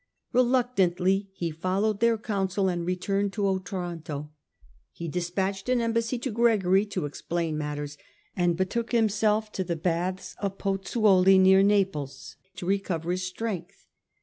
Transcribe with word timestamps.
Reluctantly 0.33 1.29
he 1.31 1.51
followed 1.51 1.99
their 1.99 2.17
counsel 2.17 2.67
and 2.67 2.87
returned 2.87 3.31
to 3.33 3.47
Otranto. 3.47 4.31
He 4.91 5.07
despatched 5.07 5.69
an 5.69 5.79
embassy 5.79 6.17
to 6.17 6.31
Gregory 6.31 6.87
to 6.87 7.05
explain 7.05 7.55
matters 7.55 7.99
and 8.35 8.57
betook 8.57 8.93
himself 8.93 9.51
to 9.51 9.63
the 9.63 9.75
baths 9.75 10.33
of 10.39 10.57
Pozzuoli, 10.57 11.37
near 11.37 11.61
Naples, 11.61 12.35
to 12.55 12.65
recover 12.65 13.11
his 13.11 13.21
strength. 13.27 13.85